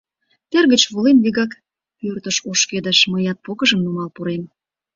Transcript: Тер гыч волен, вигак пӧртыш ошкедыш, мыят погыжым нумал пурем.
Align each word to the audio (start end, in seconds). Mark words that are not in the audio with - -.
Тер 0.49 0.63
гыч 0.71 0.83
волен, 0.93 1.17
вигак 1.23 1.51
пӧртыш 1.99 2.37
ошкедыш, 2.49 2.99
мыят 3.11 3.37
погыжым 3.45 3.79
нумал 3.85 4.09
пурем. 4.15 4.43